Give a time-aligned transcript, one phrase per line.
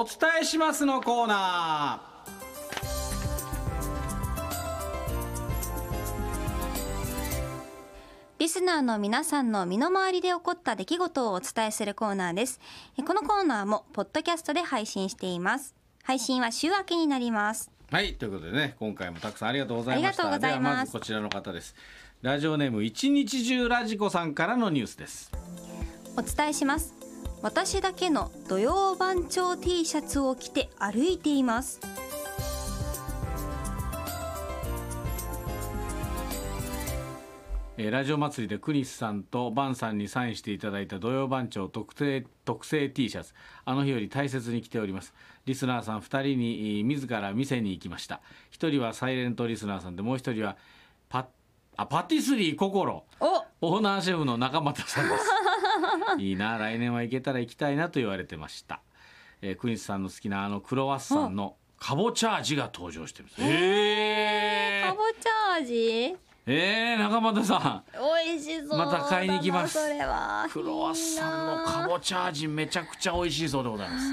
[0.00, 2.00] お伝えしますのコーナ
[8.38, 12.60] リスナーの皆さんの身の回りで起こった出来事をお伝えするコーナーです。
[12.96, 15.74] えこのコーナーもポッドキャストで配信しています。
[16.04, 17.68] 配信は週明けになります。
[17.90, 21.74] ーはいということでね今回もたくさんありがとうございましたありがとうございますまずこちらの方です
[22.22, 25.32] ラジオネーム一日中ラジコさんからのニュースです
[26.16, 26.97] お伝えします。
[27.40, 31.80] 私だけの土曜番長 T シャツを着て歩いています。
[37.80, 43.34] えーラジオ祭りでクリスさんとバンさんにサインしていただいた土曜番長特製特製 T シャツ。
[43.64, 45.14] あの日より大切に着ております。
[45.44, 48.20] リスナーさん2人にえー自ら店に行きました。
[48.50, 50.56] 1人はサイレントリスナーさんでもう1人は
[51.08, 51.28] パ
[51.76, 53.04] あパティスリー心。
[53.20, 53.44] お。
[53.60, 55.37] オーナーシェフの中俣さんです
[56.18, 58.80] いいな来年は行けたら行きたいなと言われてました、
[59.42, 63.42] えークリスさんの好きなあのクロワッサンのカボチャージが登場してるんです。
[63.42, 66.16] えーかぼちゃ味
[66.50, 67.84] えー、中俣さん。
[68.24, 69.74] 美味しそうまた買いに行きます。
[69.74, 70.46] それは。
[70.50, 74.06] クロワッサンのかぼちゃ味めちゃくちゃ美味しいそうでございます。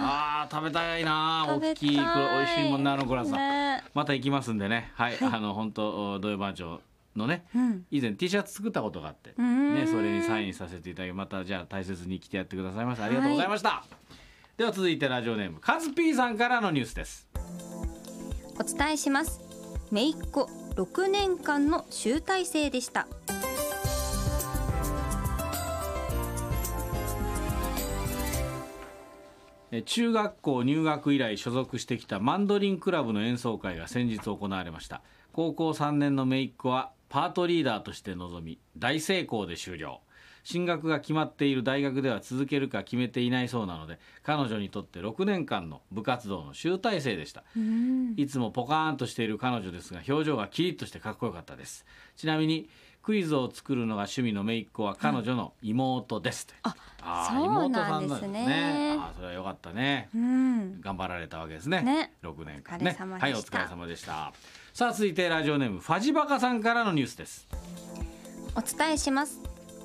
[0.00, 3.84] あー食べたいな大きい美味しいもんなあのクロワッサン、ね。
[3.92, 4.90] また行きますんでね。
[4.94, 6.80] はい、あの本当土曜番長
[7.16, 7.86] のね、うん。
[7.90, 9.74] 以前 T シャツ作ったことがあって、ん。
[9.74, 13.04] ね、それにサインさせていただきまたじゃあ大切に着てやってくださいました。
[13.04, 13.84] ありがとうございました、
[14.56, 17.28] では続いてラジオネームカズピーさんからのニュースです。
[18.58, 19.40] お伝えします。
[19.90, 23.06] 姪っ子6年間の集大成でした。
[29.74, 35.00] え中学校入学以来所属してきたマンドリンクラブの演奏会が先日行われました。
[35.32, 40.00] 高校3年の姪っ子はパートリーダーとして臨み大成功で終了。
[40.44, 47.44] 進学が決まっている大学では続けるか決めていないそうなので彼女にとって6年間の部活動の集大成でした。
[48.16, 51.84] いつもポカーンとしている彼女ですが表情がキリッとしてかっこよかったです。
[52.16, 52.70] ちなみに
[53.02, 58.94] クイズを作るのが趣味の姪っ子は彼女の妹です、ああーそうなん妹ですね。
[58.96, 60.08] さんあーそれはよかったね。
[60.14, 60.80] うん。
[60.80, 61.82] 頑張られたわけですね。
[61.82, 62.14] ね。
[62.22, 64.32] 6年間お疲れねはいお疲れ様でした
[64.74, 67.46] さあ続いてラジオネームファジバカさんからのニュースです。
[68.56, 69.38] お伝えします。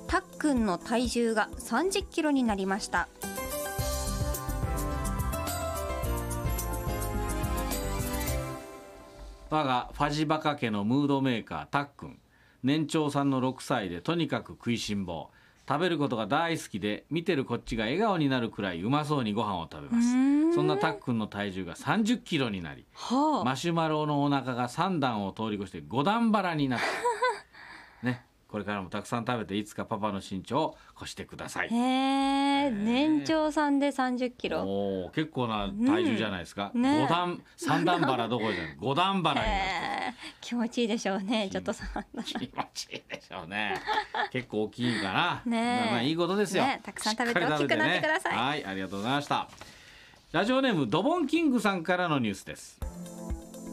[0.06, 3.06] たっくんの体重が30キロになりました。
[9.50, 12.18] 我がファジバカ家のムードメーカーたっくん
[12.62, 15.30] 年長さんの6歳でとにかく食いしん坊
[15.68, 20.54] 食べることが大好きで見てるこっちが笑顔になるくらいうまそうにご飯を食べます。
[20.54, 26.86] そんなたっくんの体重が30キロになりはマシュマロのお腹が3段を通り越して5段腹になった。
[26.86, 26.92] ね
[28.48, 31.68] これからもたくさん食べていつかパパの身長を越してください。
[31.68, 34.62] へえ年長さんで30キロ。
[34.62, 36.82] おお結構な体重じゃないですか、うん。
[36.82, 37.02] ね。
[37.02, 38.76] 五段三段腹どころじゃない。
[38.80, 41.86] 五段腹になって気持ちいいでしょうねちょっとさ
[42.24, 43.74] 気持ちいいでしょうね。
[44.32, 45.42] 結構大きいかな。
[45.44, 45.80] ねえ。
[45.82, 48.34] まあまあいいことですよ、ねたくさん食べて大きくなってください。
[48.34, 49.46] はいありがとうございました。
[50.32, 52.80] ラジオネームドボンキングさんからのニュースです。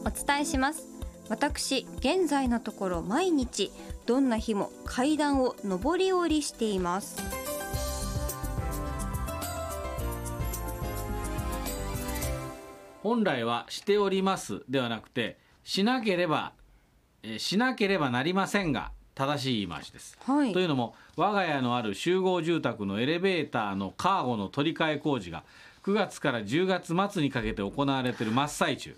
[0.04, 0.95] お伝えします
[1.28, 3.72] 私現在のところ毎日
[4.06, 7.22] どんな日も階段を上り下りしています。
[13.02, 16.54] 本来はしておりますではなくてしなければ、
[17.22, 20.52] えーしなければなりませんが正しい言い回しです、はい。
[20.52, 25.44] というのも我が家のある集合住宅のエレベーターのカーゴの取り替え工事が
[25.86, 28.92] 9月から10月末にかけて行われている真っ最中。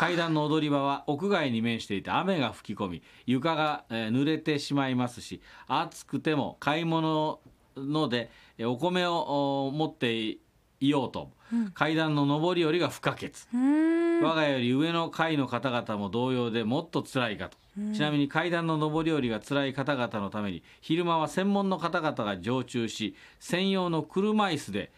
[0.00, 7.38] 階段の踊り場は屋外に面していて雨が吹き込み床が、えー濡れてしまいますし暑くても買い物
[7.76, 10.40] のでえーお米をお持ってい
[10.80, 11.30] ようと、
[11.74, 13.32] 階段の上り下りが不可欠。
[13.54, 17.56] 我が家より上の階の方々も同様でもっと辛いかと、
[17.94, 24.90] ちなみに階段の上り下りが辛い方々のために昼間は専門の方々が常駐し専用の車椅子で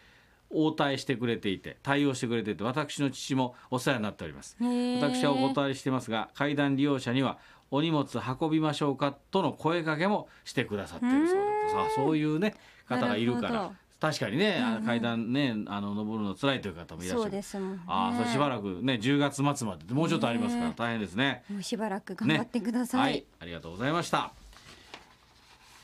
[0.49, 4.57] 応対してくれていて対応してくれていて私の父もお世話になっております。
[4.61, 5.01] ー。
[5.01, 7.37] 私はお断りしてますが階段利用者には
[7.71, 8.07] お荷物
[8.41, 11.73] 運びましょうかとの声かけもしてくださっているそうです。
[11.73, 12.55] さあそういうね
[12.87, 13.71] 方がいるから。
[13.97, 17.23] 確かにね、あ階段ねあの登るの辛いという方もいらっしゃる。
[17.23, 17.79] そうですもんね。
[17.87, 21.43] ああ、それしばらくね、10月末までもうちょっとありますから、大変ですね。
[21.49, 24.31] もうしばらく頑張ってください、はい、ありがとうございました。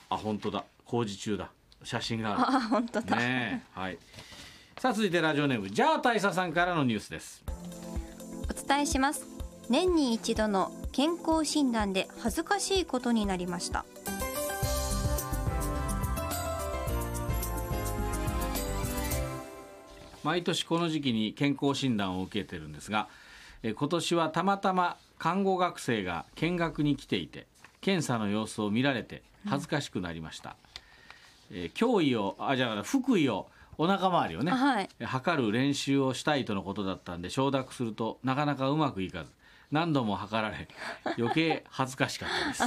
[0.09, 1.51] あ、本当だ、工事中だ。
[1.83, 3.05] 写真がああ本当る。
[3.07, 3.97] だ、ねえ、はい。
[4.81, 7.43] さあ、続いてラジオネーム、じゃあ大佐さんからのニュースです。
[8.49, 9.27] お伝えします。
[9.69, 13.85] 年に一度の健康診断で恥ずかしいことになりました。
[20.23, 23.07] 毎年この時期に健康診断を受けてるんですが、
[23.61, 27.45] えー今年はたまたま看護学生が見学に来ていて
[27.81, 30.55] 検査の様子を見られて恥ずかしくなりました、
[31.51, 33.45] えー胸囲をあじゃあ腹囲を
[33.77, 34.89] お腹周りをね、あはい。
[35.03, 39.31] 測る練習をしたいとのことだったんで承諾するとなかなかうまくいかず
[39.71, 40.67] 何度も測られ
[41.17, 42.63] 余計恥ずかしかったです。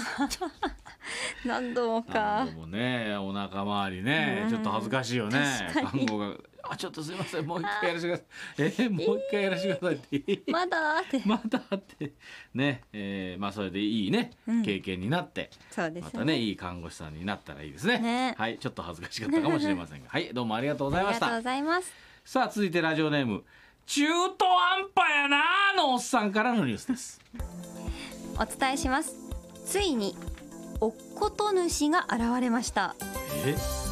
[1.47, 2.13] 何度もか。
[2.47, 4.51] 何度もねお腹周りねうん。
[4.51, 5.71] ちょっと恥ずかしいよね。
[5.75, 6.35] 看護が
[6.71, 7.47] 「あちょっとすいません。
[7.47, 8.27] もう一回やらせてください」
[8.59, 10.53] えーもう一回やらせてください」って。
[10.53, 11.23] まだって。
[11.27, 12.13] まだって。
[12.55, 14.63] ね、えーまあそれでいいね、うん。
[14.63, 15.51] 経験になって。
[15.71, 17.99] そうですまたねいい看護師さんになったらいいですね。
[17.99, 18.35] ね。
[18.39, 18.59] はい。
[18.59, 20.09] ちょっと恥ずかしかったかもしれませんが。
[20.11, 21.27] はいどうもありがとうございました。
[21.27, 21.93] ありがとうございます。
[22.25, 23.45] さあ続いてラジオネーム
[23.87, 24.07] 中
[24.39, 27.21] 途半端やなーのおっさんからのニュースです。
[28.39, 29.15] お伝えします。
[29.67, 30.17] ついに
[30.81, 32.95] おっこと主が現れました。
[33.45, 33.84] え？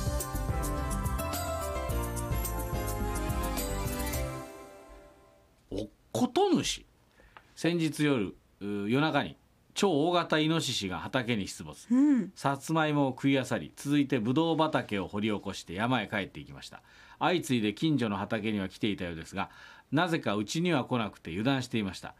[6.23, 6.87] こと主
[7.57, 9.37] 先日夜う夜中に
[9.75, 11.93] 超大型イノシシが畑に出没。
[11.93, 12.33] うん。
[12.37, 16.81] さつまいもを食い漁り続いてブドウ畑を掘り起こして山へ帰っていきました。
[17.19, 19.51] 相次いで近所の畑には来ていたようですが
[19.91, 22.15] なぜかうちには来なくて油断していました、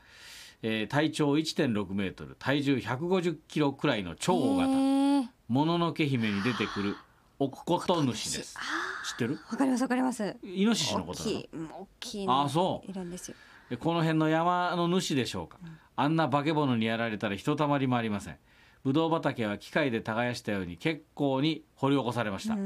[0.63, 5.31] えー体長1.6メートル体重150キロくらいの超大型。
[5.47, 6.97] もののけ姫に出てくる
[7.39, 8.57] おっこと主です。
[9.11, 9.39] 知ってる？
[9.51, 10.37] わかりますわかります。
[10.43, 11.31] イノシシの大ことな。
[11.31, 12.91] のきいうん大きいあそう。
[12.91, 13.37] いるんですよ。
[13.37, 15.59] でこの辺の山の主でしょうか、
[15.97, 18.37] あんな化け物にやられたらひとたまりもありません。
[18.85, 22.57] ぶどう畑は機械で耕したように結構に掘り起こされました。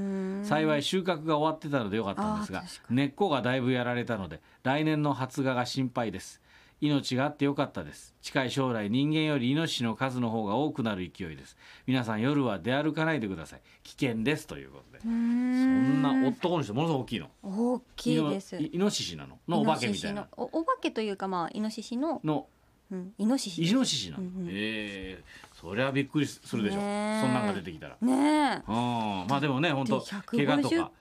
[0.48, 6.40] 幸い収穫が終わってたのでよかったんですが根っこがだいぶやられたので来年の発芽が心配です
[6.80, 8.14] 命があってよかったです。
[8.20, 11.56] 近い将来人間よりイノシシの数の方が多くなる勢いです。
[11.86, 13.60] 皆さん夜は出歩かないでください。
[13.82, 15.00] 危険ですということで。
[15.00, 16.00] そん。
[16.00, 17.30] んな男の人ものすごく大きいの。
[17.42, 18.56] 大きいです。
[18.56, 19.38] イノシシなの？
[19.48, 20.28] のお化けみたいな。
[20.36, 22.46] おお化けというかまあイノシシの、の。
[22.88, 24.48] うん、イノシシイノシシなの、うんうん。
[24.48, 25.24] ええ
[25.60, 27.20] そりゃびっくりするでしょ、ねえ。
[27.20, 27.96] そんなんが出てきたら。
[28.00, 29.26] ねうん。
[29.28, 30.92] まあでもね本当で150怪我とか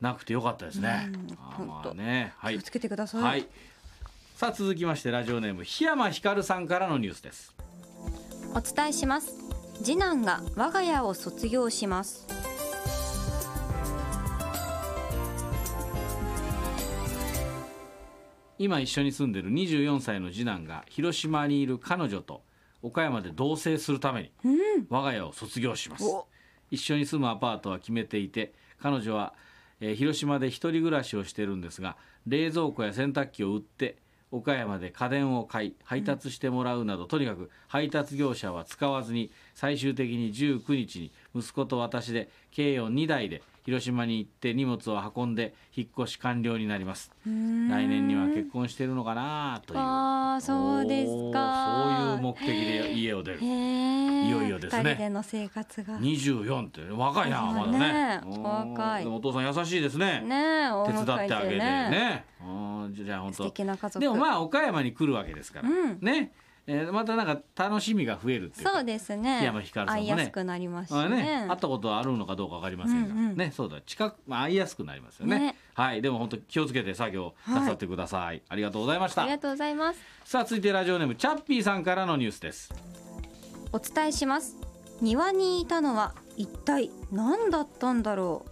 [0.00, 1.38] なくてよかったですね、うん。
[1.38, 2.32] あまあね。
[2.38, 2.54] はい。
[2.54, 3.46] 気をつけてください、はい。
[4.38, 7.52] さあ続きましてラジオネーム檜山光さんからのニュースです。
[8.54, 9.34] お伝えします
[9.82, 12.24] 次男が我が家を卒業します
[18.60, 22.42] 今一緒に住んでる24歳の次男が広島にいる彼女と
[22.80, 24.30] 岡山で同棲するために
[24.88, 26.04] 我が家を卒業します。
[26.04, 26.28] お
[26.70, 29.34] 一緒に住むアパートは決めていて彼女は、
[29.80, 31.96] えー広島で一人暮らしをしてるんですが
[32.28, 33.96] 冷蔵庫や洗濯機を売って
[34.30, 47.12] 岡山で家電を買い配達してもらうなど、とにかく配達業者は使わずに最終的に19日に息子と私で計4 2台で広島に行って荷物を運んで引っ越し完了になります。
[47.26, 47.30] 来
[47.86, 49.78] 年には結婚してるのかなという。
[49.78, 51.84] あーそうですか。
[51.84, 53.40] そういう目的で家を出る。
[53.42, 54.82] いよいよですね。
[54.84, 55.98] 二人での生活が。
[55.98, 58.20] ね24って若いなまだね。
[58.24, 59.06] 若い。
[59.06, 60.24] お父さん優しいですね。
[60.26, 62.24] えお手伝ってあげてね。
[62.90, 64.00] じゃあ本素当敵な家族。
[64.00, 65.98] でもまあ岡山に来るわけですから、うん。
[66.00, 66.32] ね、
[66.70, 69.38] えーまたなんか楽しみが増えるっていうかそうですね。
[69.40, 70.12] 檜山ひかるさんもね。
[70.12, 71.00] 会いやすくなりますしね。
[71.00, 75.38] あね、会ったことあるのかどうかわかりませんが、うんうんね、そうだ、近く、まあ、会いやすくなりますよね。
[75.38, 75.56] ね。
[75.72, 78.42] はい、でも本当気をつけて作業なさってください。
[78.48, 79.22] ありがとうございました。
[79.22, 79.30] あり。
[79.30, 80.00] がとうございます。
[80.24, 82.70] さあ、続いてラジオネームチャッピーさんからのニュースです。
[83.72, 84.56] お伝えします。
[85.00, 88.44] 庭にいたのは一体何だったんだろ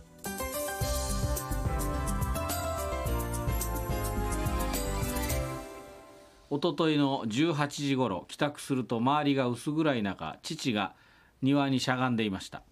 [6.57, 10.95] 一昨日の18時頃帰宅すると周りが薄暗い中父が
[11.43, 12.63] 庭にしゃがんでいました、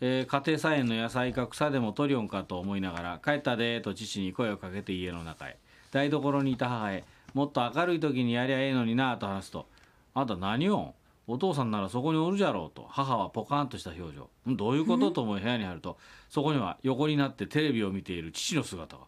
[0.00, 5.58] えー家庭菜園の野菜か草でも取りよんかと思いながら「帰ったで」と父に声をかけて家の中へ。
[5.90, 9.66] 台所にいた母へ「もっと明るい時にやりゃええのにな」と話すと
[10.14, 10.94] 「あんた何を？
[11.28, 12.84] お父さんならそこにおるじゃろう」と。
[12.90, 14.28] 母はポカンとした表情。
[14.48, 15.10] どういうこと？
[15.12, 15.96] と思い部屋に入ると
[16.28, 19.04] そこには横になってテレビを見ている父の姿が。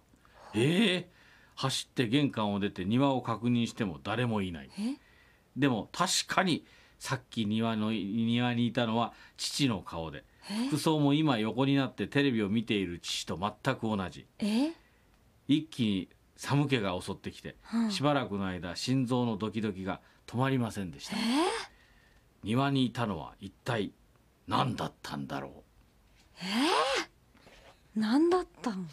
[0.54, 1.13] ええ
[1.54, 4.70] 走って玄関を出て庭を確認しても誰もいない。
[4.78, 4.96] え？
[5.56, 6.64] でも確かに
[6.98, 10.24] さっき庭の庭にいたのは父の顔で
[10.68, 14.20] 服装も今横になってテレビを見ている父と全く同じ。
[14.20, 14.72] うえ？
[15.46, 21.16] 一気に寒気が襲ってきて、うんしばらくの間心臓のドキドキが止まりませんでした。
[22.42, 23.92] 庭にいたのは一体
[24.48, 25.62] 何だったんだろ
[27.94, 28.86] 何だったんう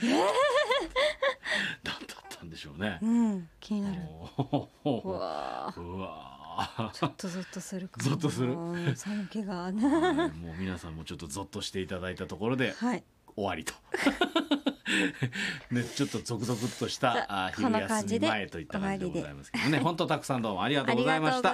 [1.84, 1.96] 何だっ
[2.28, 2.98] たんでしょうね。
[3.02, 4.00] う、ん気になる。
[4.84, 5.72] うわ
[6.92, 8.52] ちょっとゾッとするかもゾッとする？
[8.52, 9.70] うん寒気が。
[9.70, 13.04] ねはいもう皆さんもちょっとゾッとしていただいたところではい。
[13.36, 13.72] 終わりと
[15.70, 19.78] ね、ちょっっと続々としたあ昼休み前といった感じでございますけどね。
[19.78, 21.52] 本当たくさんどうもありがとうございました。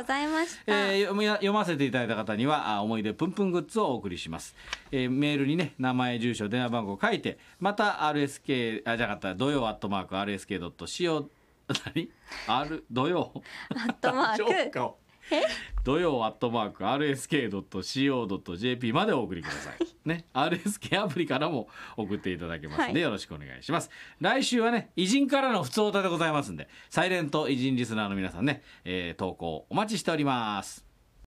[0.66, 4.54] えー、読ませていただいた方にはあ思い出ぷんぷんグッズをお送りします、
[4.90, 11.28] えー、メールにね名前住所電話番号書いてまた RSK あじゃなかった土曜アットマーク RSK.CO
[11.94, 12.10] 何
[12.46, 13.32] ？R 土曜？
[13.70, 14.94] アットマーク
[15.84, 20.08] 土曜アットマーク RSK.CO.JP までお送りください。
[20.08, 23.90] ね、RSK アプリからも送っていただけますので、はい、よろしくお願いします。
[24.20, 30.93] 来週はね、偉人からの普通歌でございますんで、サイレント偉人リスナーの皆さんね、えー、投稿お待ちしております。